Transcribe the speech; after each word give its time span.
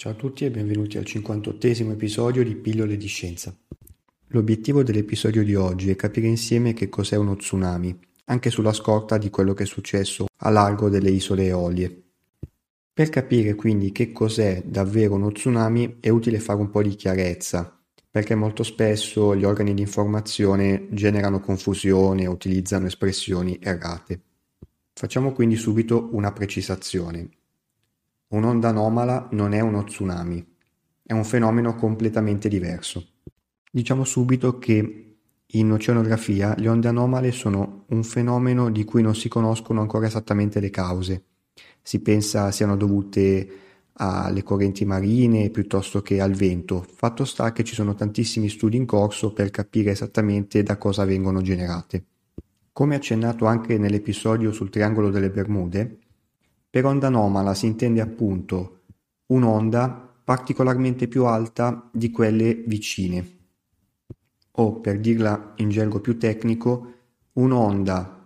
Ciao 0.00 0.12
a 0.12 0.14
tutti 0.14 0.44
e 0.44 0.50
benvenuti 0.52 0.96
al 0.96 1.02
58esimo 1.02 1.90
episodio 1.90 2.44
di 2.44 2.54
Pillole 2.54 2.96
di 2.96 3.08
Scienza. 3.08 3.52
L'obiettivo 4.28 4.84
dell'episodio 4.84 5.42
di 5.42 5.56
oggi 5.56 5.90
è 5.90 5.96
capire 5.96 6.28
insieme 6.28 6.72
che 6.72 6.88
cos'è 6.88 7.16
uno 7.16 7.34
tsunami, 7.34 7.98
anche 8.26 8.48
sulla 8.48 8.72
scorta 8.72 9.18
di 9.18 9.28
quello 9.28 9.54
che 9.54 9.64
è 9.64 9.66
successo 9.66 10.26
a 10.36 10.50
largo 10.50 10.88
delle 10.88 11.10
isole 11.10 11.46
Eolie. 11.46 12.02
Per 12.92 13.08
capire 13.08 13.56
quindi 13.56 13.90
che 13.90 14.12
cos'è 14.12 14.62
davvero 14.64 15.14
uno 15.14 15.32
tsunami 15.32 15.96
è 15.98 16.10
utile 16.10 16.38
fare 16.38 16.60
un 16.60 16.70
po' 16.70 16.82
di 16.84 16.94
chiarezza, 16.94 17.76
perché 18.08 18.36
molto 18.36 18.62
spesso 18.62 19.34
gli 19.34 19.42
organi 19.42 19.74
di 19.74 19.80
informazione 19.80 20.86
generano 20.92 21.40
confusione 21.40 22.22
e 22.22 22.28
utilizzano 22.28 22.86
espressioni 22.86 23.58
errate. 23.60 24.20
Facciamo 24.92 25.32
quindi 25.32 25.56
subito 25.56 26.08
una 26.12 26.30
precisazione. 26.30 27.30
Un'onda 28.28 28.68
anomala 28.68 29.26
non 29.32 29.54
è 29.54 29.60
uno 29.60 29.84
tsunami, 29.84 30.46
è 31.02 31.14
un 31.14 31.24
fenomeno 31.24 31.74
completamente 31.74 32.50
diverso. 32.50 33.06
Diciamo 33.70 34.04
subito 34.04 34.58
che 34.58 35.16
in 35.46 35.72
oceanografia 35.72 36.54
le 36.58 36.68
onde 36.68 36.88
anomale 36.88 37.32
sono 37.32 37.84
un 37.88 38.04
fenomeno 38.04 38.70
di 38.70 38.84
cui 38.84 39.00
non 39.00 39.14
si 39.14 39.30
conoscono 39.30 39.80
ancora 39.80 40.06
esattamente 40.06 40.60
le 40.60 40.68
cause. 40.68 41.24
Si 41.80 42.00
pensa 42.00 42.50
siano 42.50 42.76
dovute 42.76 43.48
alle 43.94 44.42
correnti 44.42 44.84
marine 44.84 45.48
piuttosto 45.48 46.02
che 46.02 46.20
al 46.20 46.34
vento. 46.34 46.84
Fatto 46.86 47.24
sta 47.24 47.52
che 47.52 47.64
ci 47.64 47.74
sono 47.74 47.94
tantissimi 47.94 48.50
studi 48.50 48.76
in 48.76 48.84
corso 48.84 49.32
per 49.32 49.48
capire 49.50 49.92
esattamente 49.92 50.62
da 50.62 50.76
cosa 50.76 51.06
vengono 51.06 51.40
generate. 51.40 52.04
Come 52.74 52.94
accennato 52.94 53.46
anche 53.46 53.78
nell'episodio 53.78 54.52
sul 54.52 54.68
triangolo 54.68 55.08
delle 55.08 55.30
Bermude, 55.30 55.98
per 56.70 56.84
onda 56.84 57.06
anomala 57.06 57.54
si 57.54 57.66
intende 57.66 58.00
appunto 58.00 58.80
un'onda 59.26 60.14
particolarmente 60.24 61.08
più 61.08 61.24
alta 61.24 61.88
di 61.92 62.10
quelle 62.10 62.62
vicine, 62.66 63.36
o 64.52 64.80
per 64.80 65.00
dirla 65.00 65.54
in 65.56 65.70
gergo 65.70 66.00
più 66.00 66.18
tecnico, 66.18 66.92
un'onda 67.34 68.16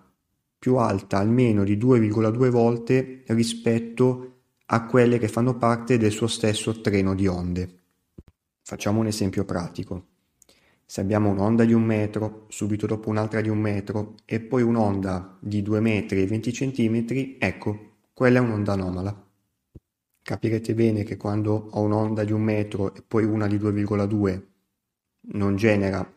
più 0.58 0.76
alta 0.76 1.18
almeno 1.18 1.62
di 1.62 1.76
2,2 1.76 2.48
volte 2.48 3.22
rispetto 3.26 4.40
a 4.66 4.86
quelle 4.86 5.18
che 5.18 5.28
fanno 5.28 5.56
parte 5.56 5.98
del 5.98 6.10
suo 6.10 6.26
stesso 6.26 6.80
treno 6.80 7.14
di 7.14 7.26
onde. 7.26 7.80
Facciamo 8.62 9.00
un 9.00 9.06
esempio 9.06 9.44
pratico. 9.44 10.06
Se 10.84 11.00
abbiamo 11.00 11.30
un'onda 11.30 11.64
di 11.64 11.72
un 11.72 11.84
metro, 11.84 12.46
subito 12.48 12.86
dopo 12.86 13.08
un'altra 13.10 13.40
di 13.40 13.48
un 13.48 13.58
metro 13.58 14.14
e 14.24 14.40
poi 14.40 14.62
un'onda 14.62 15.36
di 15.40 15.62
2 15.62 15.80
metri 15.80 16.22
e 16.22 16.26
20 16.26 16.52
centimetri, 16.52 17.36
ecco, 17.38 17.91
quella 18.12 18.38
è 18.38 18.42
un'onda 18.42 18.72
anomala. 18.72 19.30
Capirete 20.22 20.74
bene 20.74 21.02
che 21.02 21.16
quando 21.16 21.68
ho 21.70 21.80
un'onda 21.80 22.24
di 22.24 22.32
un 22.32 22.42
metro 22.42 22.94
e 22.94 23.02
poi 23.02 23.24
una 23.24 23.46
di 23.46 23.56
2,2 23.56 24.42
non 25.32 25.56
genera 25.56 26.08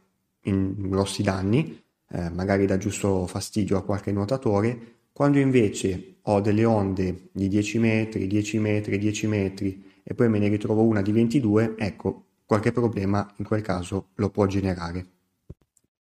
grossi 0.41 1.23
danni, 1.23 1.83
eh, 2.09 2.29
magari 2.29 2.65
dà 2.65 2.77
giusto 2.77 3.25
fastidio 3.27 3.77
a 3.77 3.83
qualche 3.83 4.11
nuotatore, 4.11 4.93
quando 5.11 5.39
invece 5.39 6.17
ho 6.23 6.41
delle 6.41 6.65
onde 6.65 7.29
di 7.31 7.47
10 7.47 7.79
metri, 7.79 8.27
10 8.27 8.59
metri, 8.59 8.97
10 8.97 9.27
metri 9.27 9.91
e 10.03 10.13
poi 10.13 10.29
me 10.29 10.39
ne 10.39 10.49
ritrovo 10.49 10.83
una 10.83 11.01
di 11.01 11.11
22, 11.11 11.75
ecco, 11.77 12.25
qualche 12.45 12.71
problema 12.71 13.27
in 13.37 13.45
quel 13.45 13.61
caso 13.61 14.09
lo 14.15 14.29
può 14.29 14.45
generare. 14.45 15.14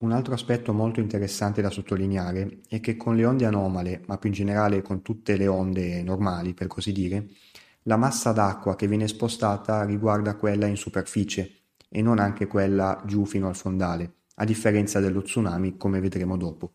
Un 0.03 0.11
altro 0.11 0.35
aspetto 0.35 0.73
molto 0.73 0.99
interessante 0.99 1.63
da 1.63 1.71
sottolineare 1.71 2.63
è 2.69 2.81
che 2.81 2.97
con 2.97 3.15
le 3.15 3.25
onde 3.25 3.45
anomale, 3.45 4.03
ma 4.07 4.19
più 4.19 4.31
in 4.31 4.35
generale 4.35 4.83
con 4.83 5.01
tutte 5.01 5.37
le 5.37 5.47
onde 5.47 6.03
normali 6.03 6.55
per 6.55 6.67
così 6.67 6.91
dire, 6.91 7.29
la 7.83 7.97
massa 7.97 8.33
d'acqua 8.33 8.75
che 8.75 8.89
viene 8.89 9.07
spostata 9.07 9.85
riguarda 9.85 10.35
quella 10.35 10.67
in 10.67 10.77
superficie 10.77 11.59
e 11.89 12.03
non 12.03 12.19
anche 12.19 12.49
quella 12.49 13.01
giù 13.07 13.25
fino 13.27 13.47
al 13.47 13.55
fondale, 13.55 14.15
a 14.35 14.45
differenza 14.45 14.99
dello 14.99 15.23
tsunami 15.23 15.77
come 15.77 16.01
vedremo 16.01 16.37
dopo. 16.37 16.73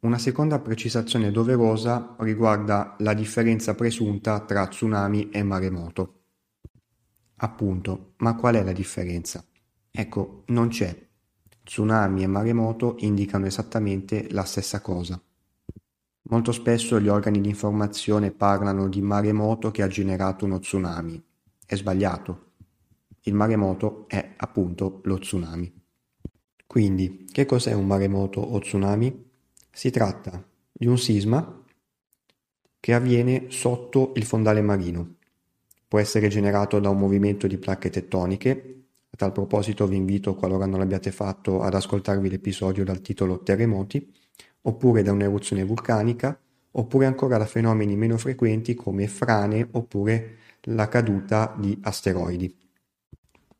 Una 0.00 0.16
seconda 0.16 0.58
precisazione 0.58 1.30
doverosa 1.30 2.16
riguarda 2.20 2.96
la 3.00 3.12
differenza 3.12 3.74
presunta 3.74 4.40
tra 4.40 4.66
tsunami 4.66 5.28
e 5.28 5.42
maremoto. 5.42 6.20
Appunto, 7.36 8.14
ma 8.18 8.34
qual 8.36 8.54
è 8.54 8.64
la 8.64 8.72
differenza? 8.72 9.44
Ecco, 9.90 10.44
non 10.46 10.68
c'è 10.68 11.07
Tsunami 11.68 12.22
e 12.22 12.26
maremoto 12.26 12.94
indicano 13.00 13.44
esattamente 13.44 14.26
la 14.30 14.44
stessa 14.44 14.80
cosa. 14.80 15.20
Molto 16.30 16.50
spesso 16.50 16.98
gli 16.98 17.08
organi 17.08 17.42
di 17.42 17.50
informazione 17.50 18.30
parlano 18.30 18.88
di 18.88 19.02
maremoto 19.02 19.70
che 19.70 19.82
ha 19.82 19.86
generato 19.86 20.46
uno 20.46 20.60
tsunami. 20.60 21.22
È 21.66 21.76
sbagliato. 21.76 22.52
Il 23.24 23.34
maremoto 23.34 24.06
è 24.08 24.32
appunto 24.38 25.02
lo 25.04 25.18
tsunami. 25.18 25.70
Quindi, 26.66 27.26
che 27.30 27.44
cos'è 27.44 27.74
un 27.74 27.86
maremoto 27.86 28.40
o 28.40 28.58
tsunami? 28.60 29.26
Si 29.70 29.90
tratta 29.90 30.42
di 30.72 30.86
un 30.86 30.96
sisma 30.96 31.64
che 32.80 32.94
avviene 32.94 33.48
sotto 33.50 34.12
il 34.16 34.24
fondale 34.24 34.62
marino. 34.62 35.16
Può 35.86 35.98
essere 35.98 36.28
generato 36.28 36.80
da 36.80 36.88
un 36.88 36.96
movimento 36.96 37.46
di 37.46 37.58
placche 37.58 37.90
tettoniche 37.90 38.77
tal 39.18 39.32
proposito 39.32 39.88
vi 39.88 39.96
invito, 39.96 40.36
qualora 40.36 40.64
non 40.64 40.78
l'abbiate 40.78 41.10
fatto, 41.10 41.60
ad 41.60 41.74
ascoltarvi 41.74 42.30
l'episodio 42.30 42.84
dal 42.84 43.00
titolo 43.00 43.42
Terremoti, 43.42 44.14
oppure 44.62 45.02
da 45.02 45.10
un'eruzione 45.10 45.64
vulcanica, 45.64 46.38
oppure 46.70 47.06
ancora 47.06 47.36
da 47.36 47.44
fenomeni 47.44 47.96
meno 47.96 48.16
frequenti 48.16 48.76
come 48.76 49.08
frane 49.08 49.66
oppure 49.72 50.36
la 50.66 50.86
caduta 50.86 51.52
di 51.58 51.76
asteroidi. 51.82 52.56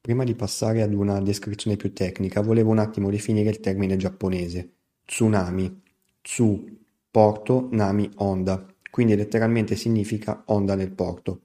Prima 0.00 0.22
di 0.22 0.36
passare 0.36 0.80
ad 0.80 0.94
una 0.94 1.20
descrizione 1.20 1.76
più 1.76 1.92
tecnica, 1.92 2.40
volevo 2.40 2.70
un 2.70 2.78
attimo 2.78 3.10
definire 3.10 3.50
il 3.50 3.58
termine 3.58 3.96
giapponese. 3.96 4.74
Tsunami. 5.04 5.82
Tsu, 6.22 6.78
porto, 7.10 7.66
nami, 7.72 8.08
onda. 8.18 8.64
Quindi 8.92 9.16
letteralmente 9.16 9.74
significa 9.74 10.44
onda 10.46 10.76
nel 10.76 10.92
porto. 10.92 11.40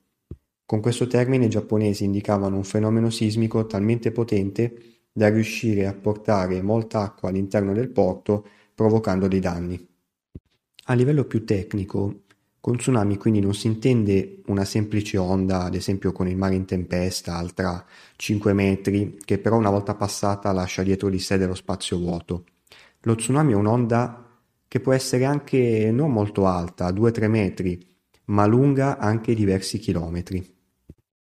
Con 0.66 0.79
questo 0.79 1.07
termine 1.07 1.46
i 1.46 1.50
giapponesi 1.50 2.06
indicavano 2.06 2.56
un 2.56 2.63
fenomeno 2.63 3.09
sismico 3.09 3.66
talmente 3.66 4.12
potente 4.12 5.01
da 5.12 5.29
riuscire 5.29 5.85
a 5.85 5.94
portare 5.94 6.62
molta 6.62 7.01
acqua 7.01 7.29
all'interno 7.29 7.74
del 7.74 7.90
porto 7.90 8.46
provocando 8.74 9.28
dei 9.28 9.40
danni. 9.40 9.88
A 10.85 10.94
livello 10.94 11.25
più 11.25 11.46
tecnico, 11.46 12.24
con 12.59 12.78
tsunami 12.78 13.18
quindi 13.18 13.41
non 13.41 13.53
si 13.53 13.68
intende 13.68 14.41
una 14.47 14.66
semplice 14.66 15.18
onda, 15.18 15.63
ad 15.63 15.75
esempio 15.75 16.12
con 16.13 16.28
il 16.28 16.38
mare 16.38 16.56
in 16.56 16.66
tempesta, 16.66 17.35
altra 17.35 17.85
5 18.16 18.53
metri, 18.53 19.18
che 19.24 19.38
però 19.38 19.57
una 19.57 19.69
volta 19.69 19.95
passata 19.95 20.51
lascia 20.53 20.81
dietro 20.81 21.09
di 21.09 21.19
sé 21.19 21.38
dello 21.38 21.56
spazio 21.56 21.97
vuoto. 21.97 22.45
Lo 23.01 23.16
tsunami 23.16 23.51
è 23.51 23.56
un'onda 23.56 24.25
che 24.68 24.80
può 24.80 24.94
essere 24.94 25.25
anche 25.25 25.91
non 25.91 26.12
molto 26.12 26.47
alta, 26.47 26.90
2-3 26.90 27.28
metri, 27.28 27.85
ma 28.25 28.45
lunga 28.45 28.97
anche 28.97 29.34
diversi 29.34 29.79
chilometri. 29.79 30.56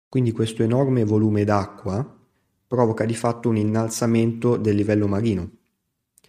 Quindi 0.09 0.33
questo 0.33 0.63
enorme 0.63 1.05
volume 1.05 1.45
d'acqua 1.45 2.19
provoca 2.67 3.05
di 3.05 3.15
fatto 3.15 3.49
un 3.49 3.57
innalzamento 3.57 4.57
del 4.57 4.77
livello 4.77 5.07
marino, 5.07 5.51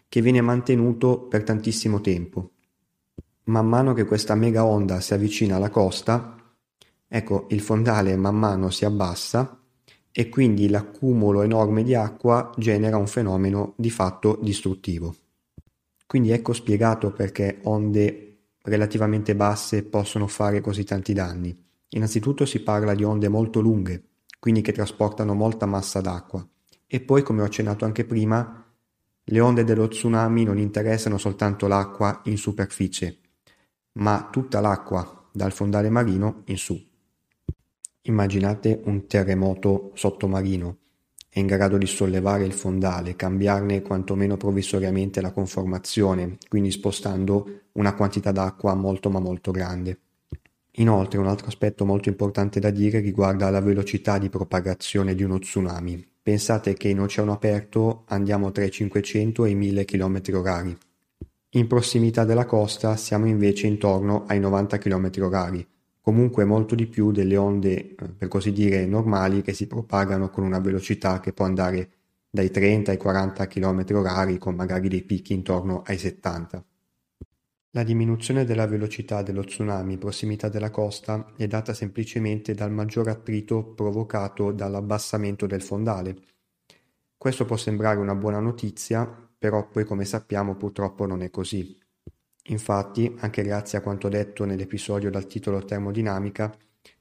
che 0.07 0.21
viene 0.21 0.41
mantenuto 0.41 1.21
per 1.21 1.43
tantissimo 1.43 2.01
tempo. 2.01 2.51
Man 3.45 3.67
mano 3.67 3.93
che 3.93 4.05
questa 4.05 4.33
mega 4.35 4.65
onda 4.65 4.99
si 5.01 5.13
avvicina 5.13 5.57
alla 5.57 5.69
costa, 5.69 6.35
ecco, 7.07 7.45
il 7.49 7.61
fondale 7.61 8.15
man 8.15 8.35
mano 8.35 8.69
si 8.69 8.85
abbassa 8.85 9.59
e 10.11 10.29
quindi 10.29 10.69
l'accumulo 10.69 11.41
enorme 11.41 11.83
di 11.83 11.93
acqua 11.93 12.51
genera 12.57 12.97
un 12.97 13.07
fenomeno 13.07 13.73
di 13.75 13.89
fatto 13.89 14.39
distruttivo. 14.41 15.15
Quindi 16.07 16.31
ecco 16.31 16.53
spiegato 16.53 17.11
perché 17.11 17.59
onde 17.63 18.34
relativamente 18.65 19.35
basse 19.35 19.83
possono 19.83 20.27
fare 20.27 20.61
così 20.61 20.83
tanti 20.83 21.13
danni. 21.13 21.55
Innanzitutto 21.89 22.45
si 22.45 22.61
parla 22.61 22.93
di 22.93 23.03
onde 23.03 23.27
molto 23.27 23.61
lunghe, 23.61 24.03
quindi 24.39 24.61
che 24.61 24.71
trasportano 24.71 25.33
molta 25.33 25.65
massa 25.65 26.01
d'acqua. 26.01 26.45
E 26.87 27.01
poi, 27.01 27.23
come 27.23 27.41
ho 27.41 27.45
accennato 27.45 27.85
anche 27.85 28.05
prima, 28.05 28.63
le 29.23 29.39
onde 29.39 29.63
dello 29.63 29.87
tsunami 29.87 30.43
non 30.43 30.59
interessano 30.59 31.17
soltanto 31.17 31.67
l'acqua 31.67 32.21
in 32.25 32.37
superficie, 32.37 33.19
ma 33.93 34.29
tutta 34.31 34.59
l'acqua 34.59 35.29
dal 35.31 35.51
fondale 35.51 35.89
marino 35.89 36.43
in 36.45 36.57
su. 36.57 36.79
Immaginate 38.01 38.81
un 38.85 39.07
terremoto 39.07 39.91
sottomarino, 39.95 40.77
è 41.35 41.39
in 41.39 41.47
grado 41.47 41.77
di 41.77 41.85
sollevare 41.85 42.45
il 42.45 42.53
fondale, 42.53 43.17
cambiarne 43.17 43.81
quantomeno 43.81 44.37
provvisoriamente 44.37 45.19
la 45.19 45.33
conformazione, 45.33 46.37
quindi 46.47 46.71
spostando 46.71 47.63
una 47.73 47.93
quantità 47.93 48.31
d'acqua 48.31 48.73
molto 48.73 49.09
ma 49.09 49.19
molto 49.19 49.51
grande. 49.51 49.99
Inoltre 50.75 51.19
un 51.19 51.27
altro 51.27 51.47
aspetto 51.47 51.83
molto 51.83 52.07
importante 52.07 52.61
da 52.61 52.69
dire 52.69 53.01
riguarda 53.01 53.49
la 53.49 53.59
velocità 53.59 54.17
di 54.17 54.29
propagazione 54.29 55.13
di 55.13 55.23
uno 55.23 55.37
tsunami. 55.37 56.07
Pensate 56.23 56.73
che 56.75 56.87
in 56.87 57.01
oceano 57.01 57.33
aperto 57.33 58.03
andiamo 58.05 58.53
tra 58.53 58.63
i 58.63 58.71
500 58.71 59.43
e 59.43 59.49
i 59.49 59.55
1000 59.55 59.83
km 59.83 60.21
orari. 60.35 60.77
In 61.49 61.67
prossimità 61.67 62.23
della 62.23 62.45
costa 62.45 62.95
siamo 62.95 63.25
invece 63.25 63.67
intorno 63.67 64.23
ai 64.25 64.39
90 64.39 64.77
km 64.77 65.11
orari, 65.19 65.67
comunque 66.05 66.45
molto 66.45 66.75
di 66.75 66.85
più 66.85 67.11
delle 67.11 67.35
onde, 67.35 67.95
eh, 67.95 67.95
per 68.15 68.27
così 68.27 68.51
dire, 68.51 68.85
normali 68.85 69.41
che 69.41 69.53
si 69.53 69.65
propagano 69.65 70.29
con 70.29 70.43
una 70.43 70.59
velocità 70.59 71.19
che 71.19 71.33
può 71.33 71.45
andare 71.45 71.89
dai 72.29 72.51
30 72.51 72.91
ai 72.91 72.97
40 72.97 73.47
km 73.47 73.85
orari 73.93 74.37
con 74.37 74.53
magari 74.53 74.87
dei 74.87 75.01
picchi 75.01 75.33
intorno 75.33 75.81
ai 75.83 75.97
70. 75.97 76.63
La 77.71 77.81
diminuzione 77.81 78.45
della 78.45 78.67
velocità 78.67 79.23
dello 79.23 79.43
tsunami 79.43 79.93
in 79.93 79.99
prossimità 79.99 80.47
della 80.47 80.69
costa 80.69 81.33
è 81.35 81.47
data 81.47 81.73
semplicemente 81.73 82.53
dal 82.53 82.71
maggior 82.71 83.07
attrito 83.07 83.63
provocato 83.63 84.51
dall'abbassamento 84.51 85.47
del 85.47 85.63
fondale. 85.63 86.17
Questo 87.17 87.45
può 87.45 87.57
sembrare 87.57 87.97
una 87.97 88.13
buona 88.13 88.39
notizia, 88.39 89.07
però 89.39 89.67
poi 89.69 89.83
come 89.85 90.05
sappiamo 90.05 90.53
purtroppo 90.53 91.07
non 91.07 91.23
è 91.23 91.31
così. 91.31 91.75
Infatti, 92.49 93.15
anche 93.19 93.41
grazie 93.41 93.79
a 93.79 93.81
quanto 93.81 94.07
detto 94.07 94.45
nell'episodio 94.45 95.09
dal 95.09 95.25
titolo 95.25 95.63
Termodinamica, 95.65 96.55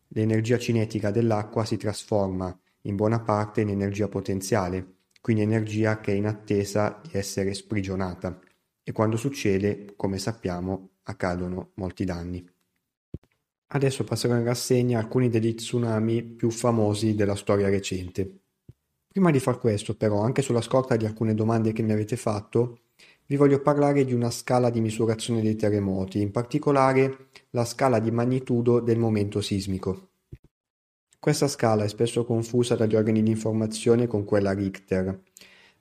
l'energia 0.08 0.58
cinetica 0.58 1.10
dell'acqua 1.10 1.64
si 1.66 1.76
trasforma 1.76 2.56
in 2.82 2.96
buona 2.96 3.20
parte 3.20 3.60
in 3.60 3.68
energia 3.68 4.08
potenziale, 4.08 4.96
quindi 5.20 5.42
energia 5.42 6.00
che 6.00 6.12
è 6.12 6.14
in 6.14 6.26
attesa 6.26 7.00
di 7.02 7.10
essere 7.18 7.52
sprigionata 7.52 8.38
e 8.82 8.92
quando 8.92 9.16
succede, 9.16 9.94
come 9.96 10.18
sappiamo, 10.18 10.90
accadono 11.04 11.72
molti 11.74 12.04
danni. 12.04 12.46
Adesso 13.68 14.04
passerò 14.04 14.36
in 14.36 14.44
rassegna 14.44 14.98
alcuni 14.98 15.28
degli 15.28 15.54
tsunami 15.54 16.22
più 16.22 16.50
famosi 16.50 17.14
della 17.14 17.34
storia 17.34 17.68
recente. 17.68 18.40
Prima 19.08 19.30
di 19.30 19.40
far 19.40 19.58
questo, 19.58 19.94
però, 19.96 20.22
anche 20.22 20.42
sulla 20.42 20.60
scorta 20.60 20.96
di 20.96 21.06
alcune 21.06 21.34
domande 21.34 21.72
che 21.72 21.82
mi 21.82 21.92
avete 21.92 22.16
fatto, 22.16 22.83
vi 23.26 23.36
voglio 23.36 23.60
parlare 23.60 24.04
di 24.04 24.12
una 24.12 24.30
scala 24.30 24.68
di 24.68 24.80
misurazione 24.80 25.40
dei 25.40 25.56
terremoti, 25.56 26.20
in 26.20 26.30
particolare 26.30 27.28
la 27.50 27.64
scala 27.64 27.98
di 27.98 28.10
magnitudo 28.10 28.80
del 28.80 28.98
momento 28.98 29.40
sismico. 29.40 30.08
Questa 31.18 31.48
scala 31.48 31.84
è 31.84 31.88
spesso 31.88 32.26
confusa 32.26 32.76
dagli 32.76 32.96
organi 32.96 33.22
di 33.22 33.30
informazione 33.30 34.06
con 34.06 34.24
quella 34.24 34.52
Richter. 34.52 35.22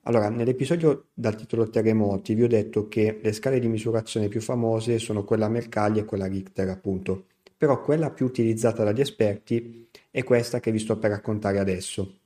Allora, 0.03 0.29
nell'episodio 0.29 1.07
dal 1.13 1.35
titolo 1.35 1.69
Terremoti 1.69 2.33
vi 2.33 2.43
ho 2.43 2.47
detto 2.47 2.87
che 2.87 3.19
le 3.21 3.33
scale 3.33 3.59
di 3.59 3.67
misurazione 3.67 4.29
più 4.29 4.39
famose 4.39 4.99
sono 4.99 5.25
quella 5.25 5.49
Mercalli 5.49 5.99
e 5.99 6.05
quella 6.05 6.27
Richter, 6.27 6.69
appunto. 6.69 7.25
Però 7.57 7.81
quella 7.81 8.09
più 8.11 8.25
utilizzata 8.25 8.85
dagli 8.85 9.01
esperti 9.01 9.89
è 10.09 10.23
questa 10.23 10.61
che 10.61 10.71
vi 10.71 10.79
sto 10.79 10.97
per 10.97 11.11
raccontare 11.11 11.59
adesso. 11.59 12.19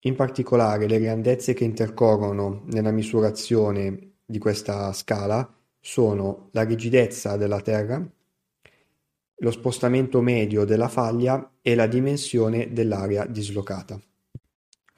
In 0.00 0.14
particolare 0.14 0.86
le 0.86 1.00
grandezze 1.00 1.54
che 1.54 1.64
intercorrono 1.64 2.62
nella 2.66 2.90
misurazione 2.90 4.12
di 4.24 4.38
questa 4.38 4.92
scala 4.92 5.52
sono 5.80 6.48
la 6.52 6.62
rigidezza 6.62 7.36
della 7.36 7.60
Terra, 7.60 8.04
lo 9.40 9.50
spostamento 9.50 10.20
medio 10.20 10.64
della 10.64 10.88
faglia 10.88 11.56
e 11.60 11.74
la 11.74 11.86
dimensione 11.86 12.72
dell'area 12.72 13.26
dislocata. 13.26 14.00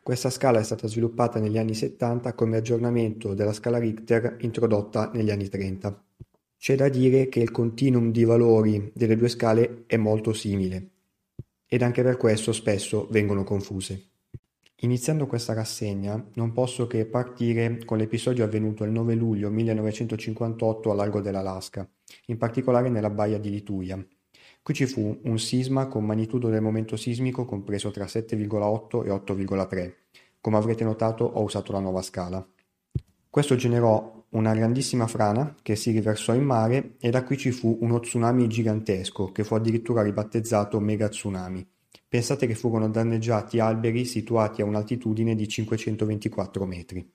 Questa 0.02 0.30
scala 0.30 0.60
è 0.60 0.62
stata 0.62 0.86
sviluppata 0.86 1.38
negli 1.38 1.58
anni 1.58 1.74
70 1.74 2.32
come 2.32 2.56
aggiornamento 2.56 3.34
della 3.34 3.52
scala 3.52 3.78
Richter 3.78 4.36
introdotta 4.40 5.10
negli 5.12 5.30
anni 5.30 5.48
30. 5.48 6.04
C'è 6.56 6.76
da 6.76 6.88
dire 6.88 7.28
che 7.28 7.40
il 7.40 7.50
continuum 7.50 8.10
di 8.10 8.24
valori 8.24 8.90
delle 8.94 9.16
due 9.16 9.28
scale 9.28 9.84
è 9.86 9.96
molto 9.96 10.32
simile 10.32 10.88
ed 11.66 11.82
anche 11.82 12.02
per 12.02 12.16
questo 12.16 12.52
spesso 12.52 13.06
vengono 13.10 13.44
confuse. 13.44 14.02
Iniziando 14.82 15.26
questa 15.26 15.54
rassegna 15.54 16.24
non 16.34 16.52
posso 16.52 16.86
che 16.86 17.04
partire 17.04 17.84
con 17.84 17.98
l'episodio 17.98 18.44
avvenuto 18.44 18.84
il 18.84 18.92
9 18.92 19.14
luglio 19.16 19.50
1958 19.50 20.92
a 20.92 20.94
largo 20.94 21.20
dell'Alaska, 21.20 21.88
in 22.26 22.38
particolare 22.38 22.88
nella 22.88 23.10
baia 23.10 23.38
di 23.38 23.50
Lituia. 23.50 24.00
Qui 24.62 24.74
ci 24.74 24.86
fu 24.86 25.18
un 25.24 25.36
sisma 25.40 25.88
con 25.88 26.04
magnitudo 26.04 26.48
del 26.48 26.62
momento 26.62 26.96
sismico 26.96 27.44
compreso 27.44 27.90
tra 27.90 28.04
7,8 28.04 29.04
e 29.04 29.10
8,3. 29.10 29.94
Come 30.40 30.56
avrete 30.56 30.84
notato 30.84 31.24
ho 31.24 31.42
usato 31.42 31.72
la 31.72 31.80
nuova 31.80 32.02
scala. 32.02 32.46
Questo 33.28 33.56
generò 33.56 34.24
una 34.30 34.54
grandissima 34.54 35.08
frana 35.08 35.56
che 35.60 35.74
si 35.74 35.90
riversò 35.90 36.34
in 36.34 36.44
mare 36.44 36.94
e 37.00 37.10
da 37.10 37.24
qui 37.24 37.36
ci 37.36 37.50
fu 37.50 37.78
uno 37.80 37.98
tsunami 37.98 38.46
gigantesco 38.46 39.32
che 39.32 39.42
fu 39.42 39.56
addirittura 39.56 40.02
ribattezzato 40.02 40.78
mega 40.78 41.08
tsunami 41.08 41.68
Pensate 42.08 42.46
che 42.46 42.54
furono 42.54 42.88
danneggiati 42.88 43.60
alberi 43.60 44.06
situati 44.06 44.62
a 44.62 44.64
un'altitudine 44.64 45.34
di 45.34 45.46
524 45.46 46.64
metri. 46.64 47.06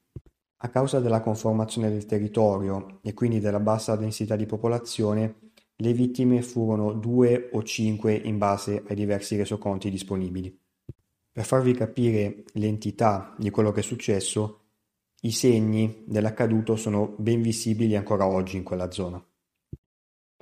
A 0.58 0.70
causa 0.70 1.00
della 1.00 1.20
conformazione 1.20 1.90
del 1.90 2.06
territorio 2.06 3.00
e 3.02 3.16
quindi 3.16 3.40
della 3.40 3.60
bassa 3.60 3.96
densità 3.96 4.36
di 4.36 4.46
popolazione, 4.46 5.50
le 5.78 5.94
vittime 5.94 6.44
furono 6.44 6.94
due 6.94 7.50
o 7.54 7.64
cinque 7.64 8.14
in 8.14 8.38
base 8.38 8.84
ai 8.88 8.96
diversi 8.96 9.36
resoconti 9.36 9.90
disponibili. 9.90 10.56
Per 11.32 11.44
farvi 11.44 11.74
capire 11.74 12.44
l'entità 12.54 13.34
di 13.40 13.50
quello 13.50 13.72
che 13.72 13.80
è 13.80 13.84
successo, 13.84 14.60
i 15.22 15.32
segni 15.32 16.04
dell'accaduto 16.06 16.76
sono 16.76 17.16
ben 17.18 17.42
visibili 17.42 17.96
ancora 17.96 18.28
oggi 18.28 18.58
in 18.58 18.64
quella 18.64 18.92
zona. 18.92 19.26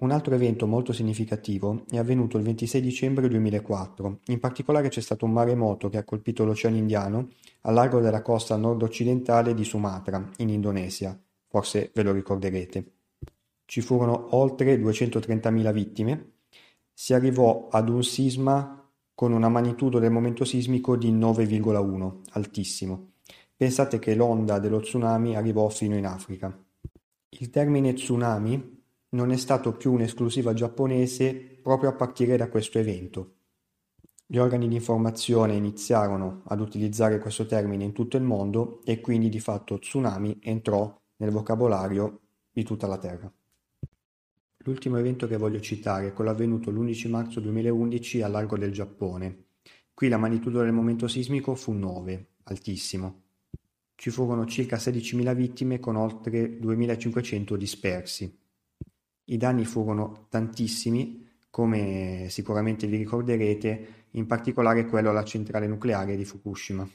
Un 0.01 0.09
altro 0.09 0.33
evento 0.33 0.65
molto 0.65 0.93
significativo 0.93 1.83
è 1.87 1.99
avvenuto 1.99 2.37
il 2.37 2.43
26 2.43 2.81
dicembre 2.81 3.27
2004, 3.27 4.21
in 4.29 4.39
particolare 4.39 4.89
c'è 4.89 4.99
stato 4.99 5.25
un 5.25 5.31
maremoto 5.31 5.89
che 5.89 5.99
ha 5.99 6.03
colpito 6.03 6.43
l'Oceano 6.43 6.75
Indiano 6.75 7.29
a 7.61 7.71
largo 7.71 7.99
della 7.99 8.23
costa 8.23 8.55
nord-occidentale 8.55 9.53
di 9.53 9.63
Sumatra, 9.63 10.27
in 10.37 10.49
Indonesia, 10.49 11.15
forse 11.47 11.91
ve 11.93 12.01
lo 12.01 12.13
ricorderete. 12.13 12.93
Ci 13.63 13.81
furono 13.81 14.35
oltre 14.35 14.75
230.000 14.75 15.71
vittime, 15.71 16.31
si 16.91 17.13
arrivò 17.13 17.67
ad 17.69 17.87
un 17.87 18.03
sisma 18.03 18.83
con 19.13 19.33
una 19.33 19.49
magnitudo 19.49 19.99
del 19.99 20.09
momento 20.09 20.45
sismico 20.45 20.97
di 20.97 21.13
9,1, 21.13 22.21
altissimo. 22.31 23.11
Pensate 23.55 23.99
che 23.99 24.15
l'onda 24.15 24.57
dello 24.57 24.79
tsunami 24.79 25.35
arrivò 25.35 25.69
fino 25.69 25.95
in 25.95 26.07
Africa. 26.07 26.59
Il 27.29 27.51
termine 27.51 27.93
tsunami 27.93 28.79
non 29.13 29.31
è 29.31 29.37
stato 29.37 29.73
più 29.73 29.91
un'esclusiva 29.93 30.53
giapponese 30.53 31.33
proprio 31.61 31.89
a 31.89 31.93
partire 31.93 32.37
da 32.37 32.49
questo 32.49 32.79
evento. 32.79 33.35
Gli 34.25 34.37
organi 34.37 34.69
di 34.69 34.75
informazione 34.75 35.55
iniziarono 35.55 36.43
ad 36.45 36.61
utilizzare 36.61 37.19
questo 37.19 37.45
termine 37.45 37.83
in 37.83 37.91
tutto 37.91 38.15
il 38.15 38.23
mondo 38.23 38.81
e 38.85 39.01
quindi 39.01 39.27
di 39.27 39.41
fatto 39.41 39.79
tsunami 39.79 40.39
entrò 40.41 40.97
nel 41.17 41.31
vocabolario 41.31 42.19
di 42.51 42.63
tutta 42.63 42.87
la 42.87 42.97
Terra. 42.97 43.31
L'ultimo 44.63 44.97
evento 44.97 45.27
che 45.27 45.35
voglio 45.35 45.59
citare 45.59 46.07
è 46.07 46.13
quello 46.13 46.29
avvenuto 46.29 46.71
l'11 46.71 47.09
marzo 47.09 47.39
2011 47.41 48.21
al 48.21 48.31
largo 48.31 48.57
del 48.57 48.71
Giappone. 48.71 49.45
Qui 49.93 50.07
la 50.07 50.17
magnitudo 50.17 50.61
del 50.61 50.71
momento 50.71 51.09
sismico 51.09 51.53
fu 51.55 51.73
9, 51.73 52.27
altissimo. 52.43 53.23
Ci 53.95 54.09
furono 54.09 54.45
circa 54.45 54.77
16.000 54.77 55.35
vittime 55.35 55.79
con 55.79 55.95
oltre 55.97 56.57
2.500 56.57 57.55
dispersi. 57.55 58.40
I 59.31 59.37
danni 59.37 59.63
furono 59.63 60.25
tantissimi, 60.27 61.25
come 61.49 62.27
sicuramente 62.29 62.85
vi 62.85 62.97
ricorderete, 62.97 63.87
in 64.11 64.25
particolare 64.25 64.85
quello 64.85 65.09
alla 65.09 65.23
centrale 65.23 65.67
nucleare 65.67 66.17
di 66.17 66.25
Fukushima. 66.25 66.85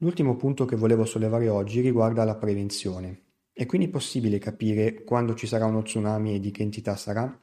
L'ultimo 0.00 0.36
punto 0.36 0.66
che 0.66 0.76
volevo 0.76 1.06
sollevare 1.06 1.48
oggi 1.48 1.80
riguarda 1.80 2.24
la 2.24 2.36
prevenzione. 2.36 3.22
È 3.50 3.64
quindi 3.64 3.88
possibile 3.88 4.36
capire 4.36 5.04
quando 5.04 5.34
ci 5.34 5.46
sarà 5.46 5.64
uno 5.64 5.80
tsunami 5.80 6.34
e 6.34 6.40
di 6.40 6.50
che 6.50 6.62
entità 6.62 6.96
sarà? 6.96 7.40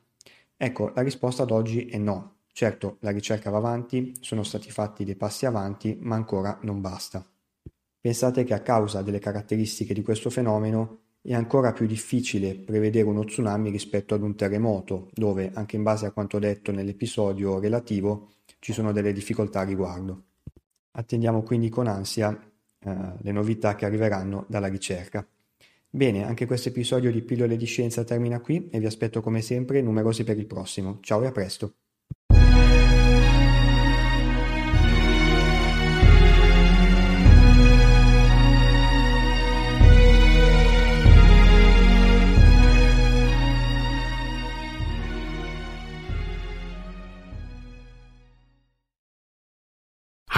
Ecco, 0.55 0.91
la 0.93 1.01
risposta 1.01 1.41
ad 1.41 1.49
oggi 1.49 1.87
è 1.87 1.97
no. 1.97 2.41
Certo, 2.53 2.97
la 2.99 3.09
ricerca 3.09 3.49
va 3.49 3.57
avanti, 3.57 4.13
sono 4.21 4.43
stati 4.43 4.69
fatti 4.69 5.03
dei 5.03 5.15
passi 5.15 5.47
avanti, 5.47 5.97
ma 5.99 6.13
ancora 6.13 6.59
non 6.61 6.79
basta. 6.79 7.27
Pensate 7.99 8.43
che 8.43 8.53
a 8.53 8.61
causa 8.61 9.01
delle 9.01 9.17
caratteristiche 9.17 9.95
di 9.95 10.03
questo 10.03 10.29
fenomeno 10.29 11.04
è 11.25 11.33
ancora 11.33 11.73
più 11.73 11.87
difficile 11.87 12.53
prevedere 12.53 13.07
uno 13.07 13.23
tsunami 13.23 13.71
rispetto 13.71 14.13
ad 14.13 14.21
un 14.21 14.35
terremoto, 14.35 15.09
dove, 15.11 15.49
anche 15.55 15.75
in 15.75 15.81
base 15.81 16.05
a 16.05 16.11
quanto 16.11 16.37
detto 16.37 16.71
nell'episodio 16.71 17.59
relativo, 17.59 18.33
ci 18.59 18.73
sono 18.73 18.91
delle 18.91 19.11
difficoltà 19.11 19.61
a 19.61 19.63
riguardo. 19.63 20.23
Attendiamo 20.91 21.41
quindi 21.41 21.69
con 21.69 21.87
ansia 21.87 22.31
eh, 22.79 22.95
le 23.17 23.31
novità 23.31 23.73
che 23.73 23.85
arriveranno 23.85 24.45
dalla 24.47 24.67
ricerca. 24.67 25.27
Bene, 25.89 26.25
anche 26.25 26.45
questo 26.45 26.69
episodio 26.69 27.11
di 27.11 27.23
Pillole 27.23 27.57
di 27.57 27.65
Scienza 27.65 28.03
termina 28.03 28.39
qui 28.39 28.69
e 28.69 28.79
vi 28.79 28.85
aspetto 28.85 29.21
come 29.21 29.41
sempre 29.41 29.81
numerosi 29.81 30.23
per 30.23 30.37
il 30.37 30.45
prossimo. 30.45 30.99
Ciao 31.01 31.23
e 31.23 31.25
a 31.25 31.31
presto! 31.31 31.84